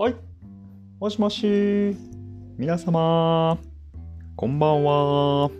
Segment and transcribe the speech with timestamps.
[0.00, 0.14] はい。
[1.00, 1.96] もしもし。
[2.56, 3.58] 皆様。
[4.36, 5.50] こんばんは。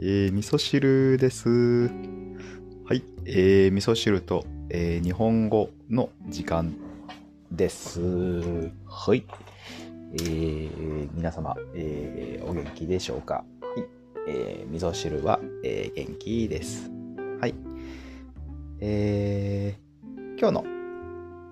[0.00, 1.48] えー、味噌汁です。
[1.48, 3.04] はい。
[3.24, 6.74] えー、味噌汁と、えー、日本語の時間
[7.52, 8.00] です。
[8.84, 9.24] はい。
[10.14, 13.44] えー、皆様、えー、お元気でしょうか？
[13.60, 13.84] はい。
[14.26, 16.90] えー、味噌汁は、えー、元気です。
[17.40, 17.54] はい。
[18.80, 20.64] えー、今日の、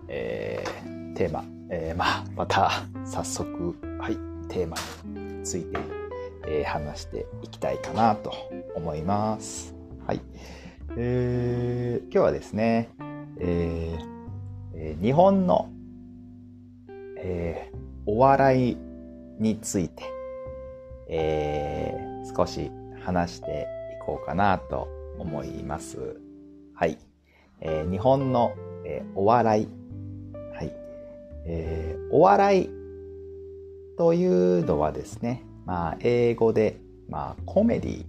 [0.09, 2.71] えー、テーマ、えー、まあ、また、
[3.05, 4.17] 早速、はい、
[4.49, 4.77] テーマ
[5.39, 5.79] について、
[6.49, 8.33] えー、話していきたいかなと
[8.75, 9.75] 思います。
[10.05, 10.21] はい。
[10.97, 12.89] えー、今日はですね、
[13.39, 14.05] えー
[14.75, 15.71] えー日本の、
[17.19, 18.77] えーお笑い
[19.39, 20.03] について、
[21.09, 22.71] えー少し
[23.05, 26.21] 話していこうかなと思います。
[26.75, 26.99] はい。
[27.61, 29.63] えー日本の、えーお笑。
[29.63, 29.80] い。
[31.47, 32.71] えーお笑い
[33.97, 38.05] というのはですね、まあ、英語で、まあ、コメディ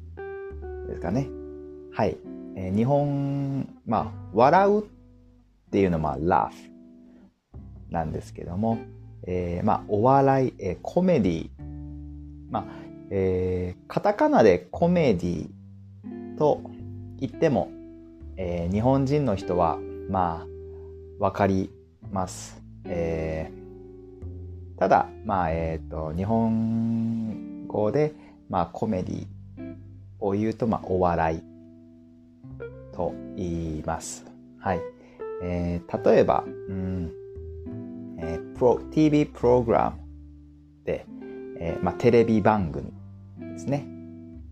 [0.88, 1.28] ですかね。
[1.92, 2.18] はい。
[2.56, 4.84] えー日本、まあ、笑うっ
[5.72, 6.54] ていうのは、まあ、laugh
[7.90, 8.80] なんですけども、
[9.28, 11.50] えーまあ、お笑い、えーコメディ
[12.50, 12.66] まあ、
[13.10, 15.50] えーカタカナでコメディ
[16.38, 16.62] と
[17.20, 17.70] 言っても、
[18.38, 19.78] えー日本人の人は、
[20.10, 20.46] ま
[21.20, 21.70] あ、わかり
[22.12, 22.61] ます。
[22.86, 23.62] えー
[24.82, 28.16] ただ、まあ、えっ、と、日本語で、
[28.50, 29.28] まあ、コメディ
[30.20, 31.42] を言うと、まあ、お笑い
[32.92, 34.26] と言います。
[34.58, 34.80] はい。
[35.44, 37.12] えー例えば、うん
[38.18, 39.98] えープロ TV プログラム
[40.84, 41.06] で、
[41.60, 42.92] えーまあ、テレビ番組
[43.40, 43.86] ですね。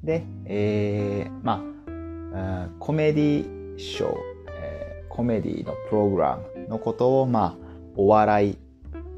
[0.03, 4.13] で、えーまあ、うんコメディショー、
[4.51, 7.68] えーコメディのプログラムのことを、まあ、
[8.01, 8.57] お笑い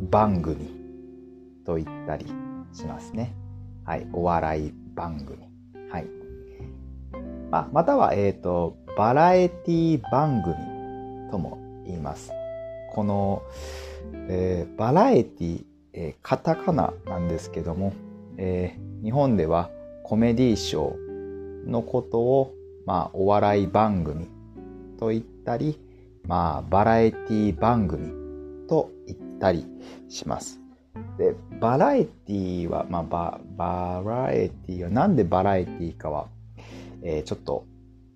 [0.09, 0.71] 番組
[1.67, 2.25] と言ったり
[2.73, 3.35] しますね。
[3.85, 5.37] はい、お笑い番組。
[5.91, 6.07] はい。
[7.51, 10.55] まあ、または、えっ、と、バラエティ番組
[11.29, 12.31] とも言います。
[12.91, 13.43] この、
[14.27, 15.63] えーバラエティ、
[15.93, 17.93] えーカタカナなんですけども、
[18.37, 19.69] えー日本では
[20.03, 22.55] コメディショーのことを、
[22.87, 24.27] まあ、お笑い番組
[24.97, 25.79] と言ったり、
[26.27, 28.20] まあ、バラエティ番組
[28.71, 29.67] と言ったり
[30.07, 30.61] します。
[31.17, 36.29] で、バラエティは、まあ、ババラエティは、なんでバラエティかは、
[37.03, 37.65] えーちょっと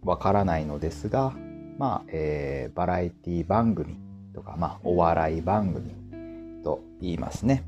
[0.05, 1.33] わからないのですが、
[1.77, 3.97] まあ、えーバラエティ番組
[4.33, 5.91] とか、まあ、お笑い番組
[6.63, 7.65] と言いますね。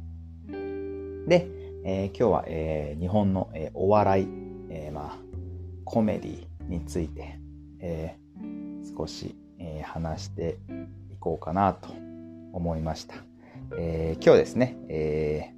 [1.28, 1.50] で、
[1.84, 4.28] えー今日は、えー日本の、えーお笑い、
[4.70, 5.18] えーまあ、
[5.84, 7.38] コメディについて、
[7.82, 10.58] えー少し、えー話して
[11.12, 12.07] いこうかなと
[12.54, 13.16] 思いました。
[13.78, 15.58] えー今日ですね、えー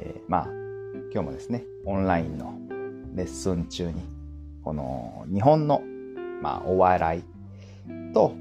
[0.00, 0.48] えーまあ、
[1.12, 2.54] 今日もですね、オンラインの
[3.14, 4.02] レッスン中に、
[4.62, 5.82] この日本の、
[6.42, 8.34] まあ、お笑いと、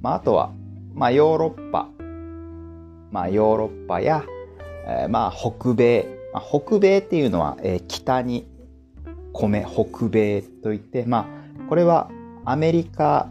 [0.00, 0.52] まあ、あとは、
[0.94, 1.88] まあ、ヨーロッパ、
[3.10, 4.24] まあ、ヨーロッパや、
[4.86, 8.48] えーまあ、北米、まあ、北米っていうのは、えー北に
[9.32, 11.28] 米、北米といって、ま
[11.64, 12.10] あ、これは
[12.44, 13.30] アメリカ、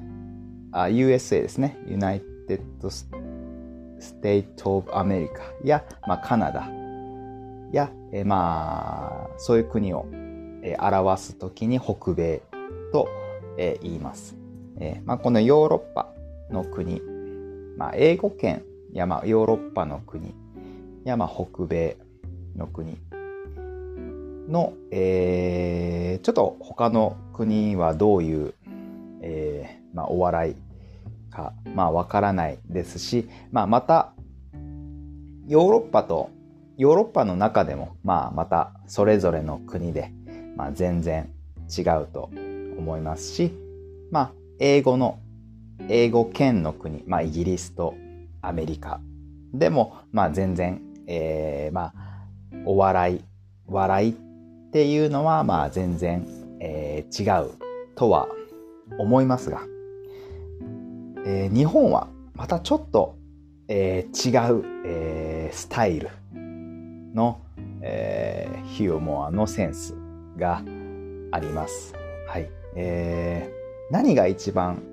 [0.71, 1.77] あ USA ですね。
[1.87, 2.21] United
[4.05, 5.29] State of America
[5.63, 6.69] や、まあ、カナダ
[7.71, 10.05] や、えーまあ、そういう国を、
[10.63, 12.41] えー表すときに北米
[12.91, 13.07] と、
[13.57, 14.35] えー言います。
[14.77, 16.13] えーまあ、このヨーロッパ
[16.51, 17.01] の国、
[17.77, 18.63] まあ、英語圏
[18.93, 20.33] や、まあ、ヨーロッパの国
[21.03, 21.97] や、まあ、北米
[22.55, 22.97] の国
[24.49, 28.53] の、えーちょっと他の国はどういう、
[29.21, 30.55] えーまあ、お笑い
[31.35, 34.13] か、まあ、わからないですし、まあ、また、
[35.47, 36.29] ヨーロッパと、
[36.77, 40.11] ヨーロッパの中でも、まあ、また、それぞれの国で、
[40.55, 41.29] まあ、全然
[41.77, 42.29] 違うと
[42.77, 43.53] 思いますし、
[44.11, 45.19] まあ、英語の、
[45.89, 47.93] 英語圏の国、まあ、イギリスと
[48.41, 49.01] アメリカ
[49.53, 51.93] でも、まあ、全然、えーまあ、
[52.65, 53.21] お笑い、
[53.67, 54.15] 笑いっ
[54.71, 56.25] ていうのは、まあ、全然、
[56.61, 57.51] えー違う
[57.95, 58.27] とは
[58.97, 59.61] 思いますが、
[61.25, 63.15] えー日本はまたちょっと、
[63.67, 67.41] えー違う、えースタイルの、
[67.81, 69.95] えーヒューモアのセンス
[70.37, 70.61] が
[71.31, 71.93] あります。
[72.27, 72.49] はい。
[72.75, 74.83] えー何が一番、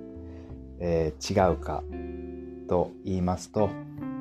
[0.79, 1.83] えー違うか
[2.67, 3.69] と言いますと、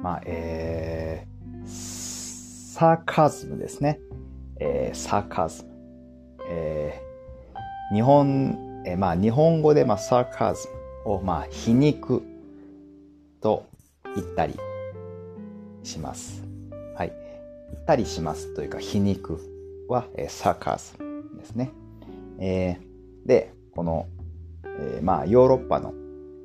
[0.03, 1.69] まあ、えー
[2.75, 4.01] サーカズムですね。
[4.59, 5.71] えーサーカズム。
[6.49, 12.23] えー日本、えーまあ、日本語で、まあ、サーカズムを、まあ、皮肉
[13.41, 13.67] と
[14.15, 14.59] 言ったり
[15.83, 16.45] します。
[16.97, 17.13] はい。
[17.73, 19.39] 言ったりしますというか皮肉
[19.89, 20.97] は、えー、サーカス
[21.37, 21.71] ですね。
[22.39, 24.07] えー、で、この、
[24.65, 25.95] えー、まあヨーロッパの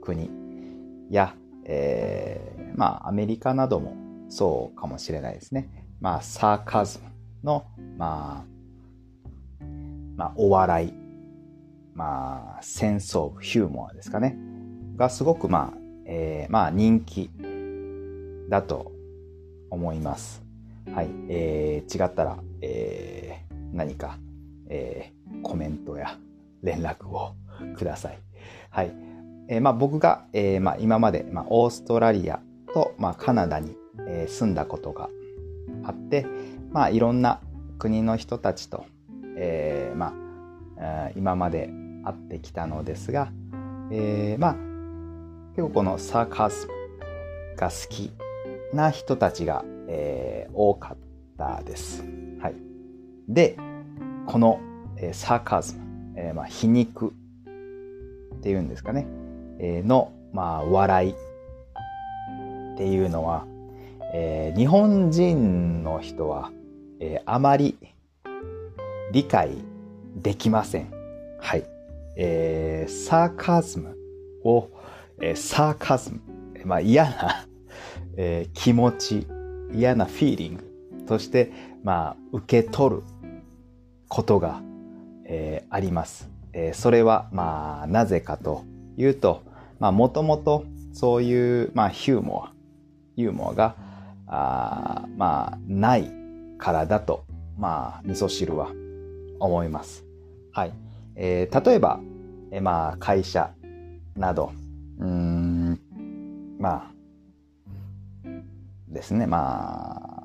[0.02, 0.30] 国
[1.10, 3.96] や、えー、まあアメリカなども
[4.30, 5.70] そうかもしれないですね。
[6.00, 7.06] まあサーカズム
[7.44, 7.66] の、
[7.98, 8.46] ま
[9.60, 9.64] あ、
[10.16, 10.94] まあお笑い、
[11.94, 14.47] まあ戦争、ヒューモアですかね。
[14.98, 17.30] がすごくまあ、えー、まあ人気
[18.50, 18.92] だと
[19.70, 20.44] 思います。
[20.94, 21.10] はい。
[21.30, 24.18] えー、違ったら、えー、何か、
[24.70, 26.18] えー、コメントや
[26.64, 27.34] 連絡を
[27.78, 28.20] ください。
[28.70, 28.92] はい。
[29.48, 32.40] えー、まあ僕が、えー、まあ今まで、まあオーストラリア
[32.74, 33.76] と、まあカナダに、
[34.08, 35.10] えー、住んだことが
[35.84, 36.26] あって、
[36.72, 37.40] まあいろんな
[37.78, 38.86] 国の人たちと、
[39.38, 40.14] えー、ま
[40.80, 41.70] あ、今まで
[42.04, 43.32] 会ってきたのですが、
[43.92, 44.67] えー、まあ
[45.58, 46.68] 結構このサーカス
[47.56, 48.12] が好き
[48.74, 50.98] な人たちが、えー、多かっ
[51.36, 52.04] たです。
[52.40, 52.56] はい。
[53.28, 53.58] で、
[54.28, 54.60] この、
[54.98, 59.08] えー、サーカズム、えー、まあ、皮肉っていうんですかね、
[59.58, 63.48] えー、の、まあ、笑いっていうのは、
[64.14, 66.52] えー、日本人の人は、
[67.00, 67.76] えー、あまり
[69.12, 69.58] 理解
[70.18, 70.92] できません。
[71.40, 71.64] はい。
[72.16, 73.98] えー、サーカズム
[74.44, 74.70] を、
[75.22, 76.22] えー、サーカズム、
[76.66, 77.48] まあ嫌な
[78.18, 79.28] えー、気持ち、
[79.72, 80.64] 嫌なフィーリング
[81.08, 81.52] として、
[81.84, 83.04] まあ、受け取る
[84.10, 84.62] ことが、
[85.26, 86.30] えー、あります。
[86.52, 88.66] えー、それは、まあ、なぜかと
[88.98, 89.44] いうと、
[89.80, 92.54] まあ、もともとそういう、まあ、ヒューモア、
[93.16, 93.76] ユーモアが、
[94.26, 96.12] あまあ、ない
[96.58, 97.24] からだと、
[97.58, 98.72] まあ、味噌汁は
[99.40, 100.06] 思います。
[100.52, 100.74] はい。
[101.16, 102.00] えー、例えば、
[102.52, 103.52] えー、まあ、会社
[104.16, 104.52] など、
[105.00, 105.80] うん、
[106.60, 106.92] まあ、
[108.90, 110.18] ですね、まあ、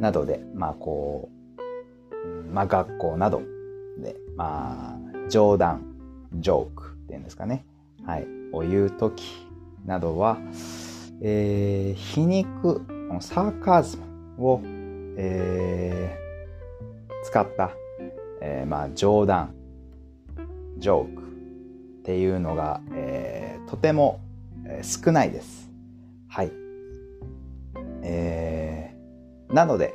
[0.00, 1.28] などで、まあこ
[2.48, 3.42] う、まあ学校など
[3.98, 5.94] で、まあ冗談、
[6.34, 7.64] ジョークっていうんですかね、
[8.04, 9.22] はい、を言うとき
[9.86, 10.38] などは、
[11.20, 12.82] えー、皮肉、
[13.20, 14.60] サーカーズムを、
[15.16, 17.70] えー、使った、
[18.40, 19.54] えー、まあ冗談、
[20.78, 21.21] ジョーク。
[22.02, 24.20] っていうのが、えー、とても
[24.82, 25.70] 少ないです。
[26.28, 26.52] はい。
[28.02, 29.94] えー、なので、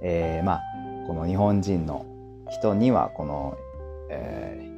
[0.00, 0.62] えー、まあ、
[1.08, 2.06] この日本人の
[2.48, 3.58] 人には、この、
[4.08, 4.70] え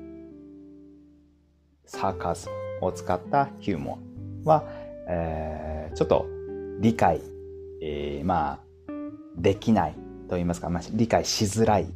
[1.86, 2.48] ー、サーカス
[2.80, 3.98] を使ったヒューモ
[4.46, 4.64] アは、
[5.06, 6.26] えー、ちょっと
[6.80, 7.20] 理解、
[7.82, 8.58] えー、まあ、
[9.36, 9.92] できない
[10.28, 11.86] と言いますか、まあ、理解しづらい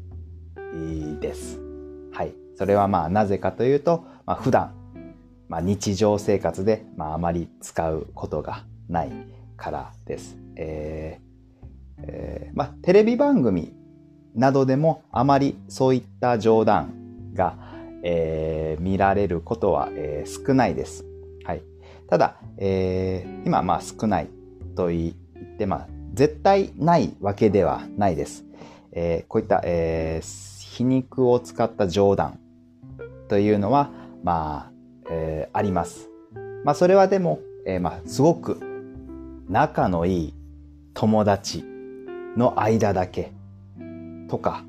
[1.21, 1.59] です。
[2.13, 2.35] はい。
[2.57, 4.75] それはまあ、なぜかというと、まあ、普段、
[5.49, 9.13] まあ、日常生活で、まあ、あまり使うことがない
[9.57, 10.37] からです。
[10.57, 11.25] えー
[11.99, 13.73] えー、まあ、テレビ番組
[14.35, 17.57] などでもあまりそういった冗談が、
[18.03, 21.05] えー、見られることは、えー、少ないです。
[21.45, 21.63] はい。
[22.09, 24.29] ただ、えー、今まあ少ない
[24.75, 28.45] と言って、まあ絶対ないわけではないです。
[28.93, 32.39] えー、こういった、えー、皮肉を使った冗談
[33.29, 33.91] というのは、
[34.25, 34.73] まあ、
[35.11, 36.09] えー、あります。
[36.65, 38.59] まあそれはでも、えー、まあすごく
[39.49, 40.35] 仲のいい
[40.95, 41.63] 友達
[42.37, 43.33] の間だけ
[44.29, 44.65] とか、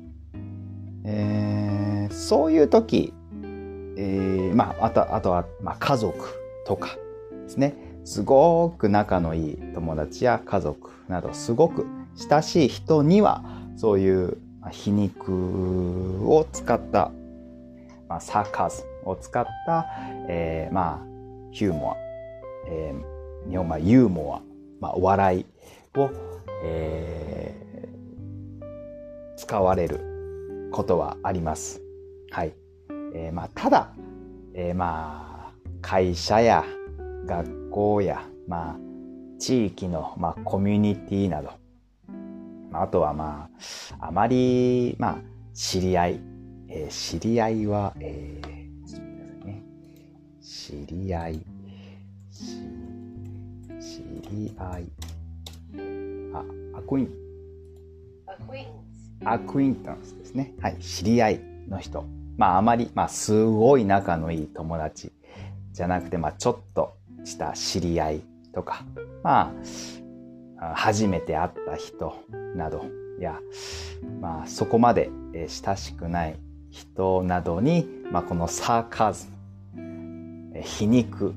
[1.04, 3.14] えー、そういう時、
[3.96, 6.96] えー、まあ、あとあとは、まあ、家族とか
[7.30, 11.86] ですねすごく仲のいい友達や家族などすごく
[12.30, 13.42] 親しい人には
[13.76, 14.36] そういう
[14.70, 17.10] 皮肉を使った、
[18.08, 19.86] まあ、サーカスを使った、
[20.28, 21.16] えー、まあ
[21.52, 21.96] ヒューモア、
[22.68, 24.42] えー、日本はユーモア、
[24.80, 25.46] まあ、お笑い
[25.98, 26.10] を、
[26.64, 31.80] えー、使われることはあります。
[32.30, 32.54] はい。
[33.14, 33.92] えー、まあ、ただ、
[34.52, 36.64] えー、まあ、会社や
[37.24, 38.76] 学校や、まあ、
[39.38, 41.52] 地域の、まあ、コミュニティなど、
[42.70, 43.48] まあとはま
[44.00, 45.16] あ、あまり、まあ、
[45.54, 46.20] 知り合い、
[46.68, 48.55] えー、知り合いは、えー、
[50.46, 51.40] 知り合い、
[53.80, 54.86] 知り合い、
[56.32, 56.44] あ、
[56.78, 57.10] アクイン、
[59.24, 59.74] アクイン。
[59.82, 60.54] タンスですね。
[60.60, 60.76] はい。
[60.78, 62.04] 知り合いの人。
[62.36, 65.10] まあ、あまり、まあ、すごい仲のいい友達。
[65.72, 68.22] じゃなくて、まあ、ちょっとした知り合い
[68.54, 68.84] とか、
[69.24, 69.52] ま
[70.60, 72.14] あ、初めて会った人
[72.54, 72.84] など、
[73.18, 73.40] や、
[74.20, 75.10] まあ、そこまで
[75.48, 76.36] 親しくない
[76.70, 79.35] 人などに、まあ、このサーカズム、
[80.64, 81.34] 皮肉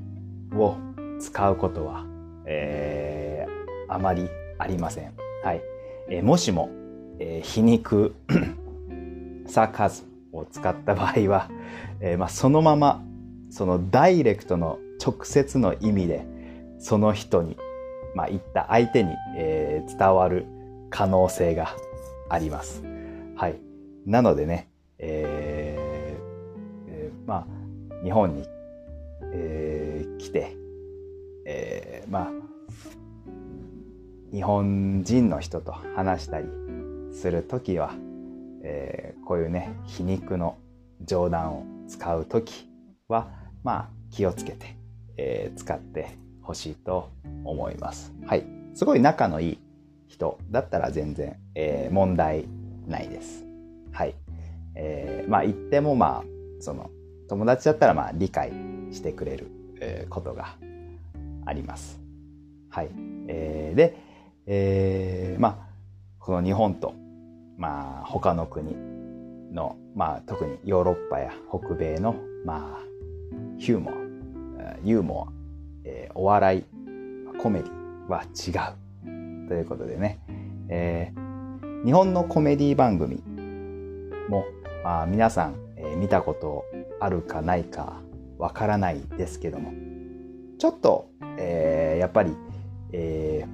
[0.54, 0.76] を
[1.18, 2.06] 使うことは、
[2.46, 5.12] えー、あまりありません。
[5.44, 5.62] はい。
[6.08, 6.70] えもしも、
[7.18, 8.14] え皮肉
[9.46, 11.50] サーカズを使った場合は、
[12.00, 13.02] えまあ、そのまま
[13.50, 16.24] そのダイレクトの直接の意味で
[16.78, 17.56] その人に、
[18.14, 20.46] まあ、言った相手に、えー、伝わる
[20.88, 21.74] 可能性が
[22.28, 22.82] あります。
[23.36, 23.56] はい。
[24.06, 28.44] なのでね、えーえー、まあ、日本に、
[29.32, 30.56] えー、来て、
[31.46, 32.30] えー、まあ、
[34.32, 36.46] 日本人の人と話したり
[37.12, 37.92] するときは、
[38.62, 40.56] えー、こういうね、皮肉の
[41.04, 42.68] 冗談を使うとき
[43.08, 43.28] は、
[43.64, 44.76] まあ、気をつけて、
[45.16, 47.10] えー、使ってほしいと
[47.44, 48.12] 思います。
[48.26, 48.46] はい。
[48.74, 49.58] すごい仲のいい
[50.08, 52.46] 人だったら全然、えー、問題
[52.86, 53.44] ないです。
[53.92, 54.14] はい。
[54.74, 56.24] えー、まあ言ってもまあ、
[56.60, 56.90] その、
[57.30, 58.50] 友達だったらまあ理解
[58.90, 59.46] してくれる、
[59.80, 60.56] え、ことが
[61.46, 62.00] あります。
[62.70, 62.90] はい。
[63.28, 63.96] えー、で、
[64.46, 65.56] えー、まあ、
[66.18, 66.92] この日本と、
[67.56, 68.74] まあ他の国
[69.52, 72.80] の、まあ特にヨーロッパや北米の、まあ、
[73.58, 73.94] ヒューモア、
[74.82, 75.32] ユーモア、
[75.84, 76.64] えー、お笑い、
[77.38, 79.48] コメディは違う。
[79.48, 80.18] ということでね、
[80.68, 83.22] えー、日本のコメディ番組
[84.28, 84.46] も、
[84.82, 86.64] まあ、皆さん、えー、見たこと
[87.00, 88.00] あるかないか
[88.38, 89.72] わからないですけども、
[90.58, 92.36] ちょっと、えー、やっぱり、
[92.92, 93.46] え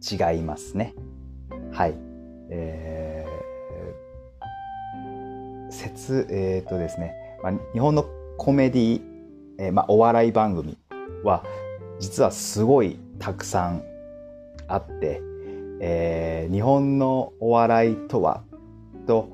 [0.00, 0.94] ー、違いますね。
[1.72, 1.94] はい。
[2.50, 8.06] えー、説、えっ、ー、とですね、まあ、日本の
[8.36, 9.02] コメディ、
[9.58, 10.76] えー、まあ、お笑い番組
[11.22, 11.44] は
[11.98, 13.84] 実はすごいたくさん
[14.68, 15.20] あって、
[15.80, 18.42] えー、日本のお笑いとは
[19.06, 19.28] と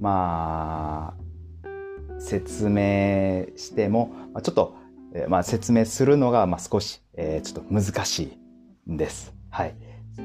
[0.00, 1.25] まあ
[2.18, 4.74] 説明してもちょっと、
[5.14, 8.36] えー、まあ、説明するのが、まあ、少し、えー、ちょっと難し
[8.86, 9.34] いんです。
[9.50, 9.74] はい。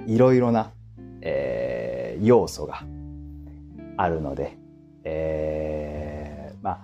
[0.07, 0.71] いろいろな、
[1.21, 2.83] えー、要素が
[3.97, 4.57] あるので、
[5.03, 6.79] えー、まあ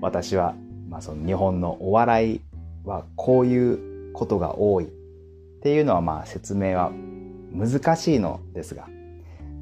[0.00, 0.54] 私は、
[0.88, 2.40] まあ、その日本のお笑い
[2.84, 4.88] はこういうことが多いっ
[5.62, 6.92] ていうのはまあ説明は
[7.52, 8.88] 難しいのですが、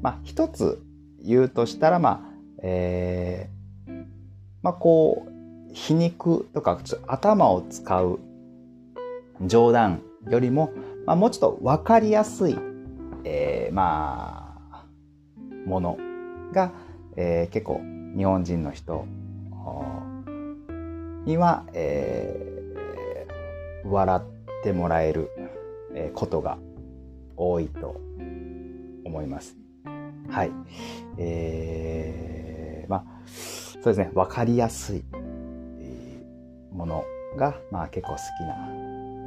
[0.01, 0.81] まあ一つ
[1.21, 3.58] 言うとしたらまあ、えー、
[4.61, 8.19] まあこう皮肉とか頭を使う
[9.41, 10.71] 冗談よりも、
[11.05, 12.57] まあ、もうちょっと分かりやすい、
[13.23, 14.85] えー、まあ
[15.65, 15.97] もの
[16.51, 16.71] が、
[17.15, 17.81] えー、結構
[18.17, 19.05] 日本人の人
[21.25, 25.29] には、えー、笑ってもらえる
[26.13, 26.57] ことが
[27.37, 28.01] 多いと
[29.05, 29.55] 思います。
[30.29, 30.51] はい。
[31.17, 32.38] えー、
[33.81, 35.03] そうですね、わかりやすい
[36.71, 37.05] もの
[37.37, 38.55] が、まあ結構好きな、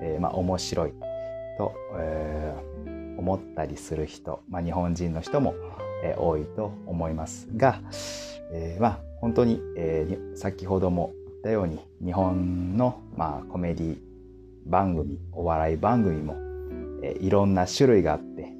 [0.03, 0.93] えー、まあ面白い
[1.57, 5.55] と、えー、思ったりする人、まあ日本人の人も、
[6.03, 7.81] えー、多いと思いますが、
[8.53, 13.99] え、まあ本当に、え、先ほども言ったように日本の、まあ、コメディ
[14.67, 16.37] 番組お笑い番組も、
[17.03, 18.53] えいろんな種類があって、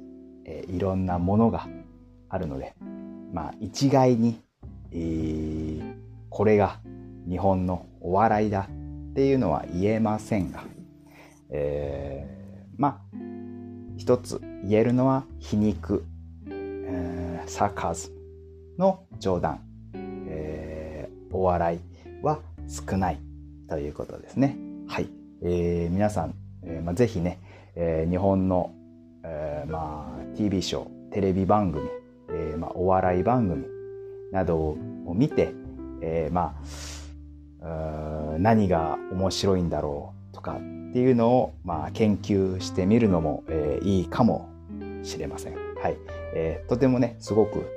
[0.45, 1.67] えいろんなものが
[2.29, 2.73] あるので、
[3.31, 4.41] まあ、一概に、
[4.93, 5.93] えー、
[6.29, 6.79] これが
[7.27, 8.67] 日本のお笑いだ
[9.11, 10.63] っていうのは言えませんが、
[11.49, 13.17] えー、まあ
[13.97, 16.03] 一つ言えるのは皮肉、
[16.47, 18.11] えー、サーカズ
[18.77, 19.61] の冗談、
[19.93, 21.79] えー、お笑い
[22.23, 23.19] は少ない
[23.69, 24.57] ということですね。
[24.87, 25.07] はい。
[25.41, 26.33] えー、皆さん、
[26.63, 27.39] えーまあ、ぜひね、
[27.75, 28.73] えー、日本の、
[29.23, 31.87] えーまあ、TV ショー、テレビ番組、
[32.29, 33.65] えーまあ、お笑い番組
[34.33, 35.53] などを見て、
[36.01, 36.55] えー、ま
[37.61, 40.57] あ、何が面白いんだろうとかっ
[40.91, 44.49] ていうのを、まあ、研究してみるのも、えー、いいかも
[45.03, 45.53] しれません。
[45.53, 45.97] はい。
[46.35, 47.69] えー、とてもね、すごく、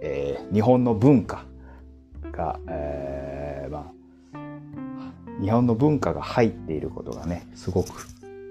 [0.00, 1.44] えー、日本の文化
[2.32, 3.92] が、えー、ま
[4.34, 7.90] あ、日本の文化が入っていることがね、すごく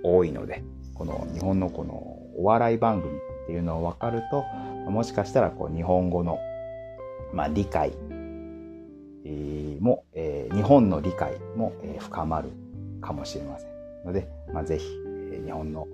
[0.03, 1.93] 多いので、この日本のこの
[2.37, 4.43] お笑い番組っていうのを分かると、
[4.89, 6.39] もしかしたらこう日本語の、
[7.33, 7.91] まあ、理解
[9.81, 12.49] も、えー、日本の理解も、えー、深まる
[13.01, 13.69] かもしれません
[14.05, 14.85] ので、まあ、ぜひ、
[15.33, 15.87] え、日本の、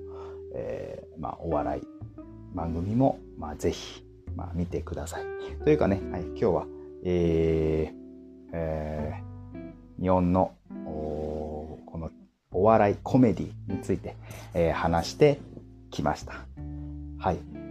[0.53, 1.81] えーまあ、お笑い
[2.53, 4.03] 番組も、まあ、ぜひ、
[4.35, 5.23] まあ、見てください。
[5.63, 6.65] というかね、はい、今日は、
[7.03, 7.97] えー
[8.53, 10.51] えー、日本の
[10.85, 12.11] この
[12.51, 14.15] お笑いコメディについて、
[14.53, 15.39] えー、話して
[15.91, 16.45] きました。
[17.19, 17.66] はい。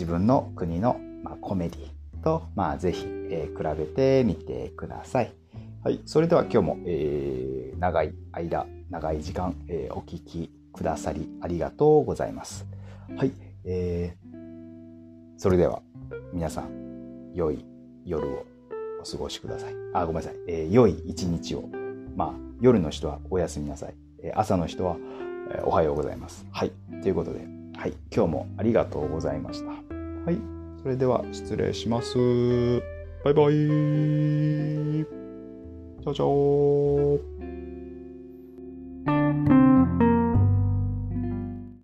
[0.00, 5.34] 自分の国の、まあ、コメディと、まあ、ぜひ、えー、比べてみてください。
[5.84, 6.00] はい。
[6.06, 12.66] それでは今日も、えー、長い間、長い時間、えー、お聞きくださりありがとうございます。
[13.14, 13.32] はい。
[13.66, 14.38] えー、
[15.36, 15.82] それでは
[16.32, 17.62] 皆さん、良い
[18.06, 18.46] 夜を
[19.02, 19.74] お過ごしください。
[19.92, 20.36] あ、ごめんなさい。
[20.48, 21.68] えー、良い一日を。
[22.16, 23.94] まあ、夜の人はおやすみなさい。
[24.22, 24.96] え、朝の人は、
[25.54, 26.46] え、おはようございます。
[26.52, 26.72] はい。
[27.02, 27.40] ということで、
[27.76, 27.92] はい。
[28.10, 29.89] 今日もありがとうございました。
[30.26, 30.38] はい。
[30.82, 32.16] それでは失礼します。
[33.24, 33.54] バイバイ。
[36.00, 36.24] チャオチャ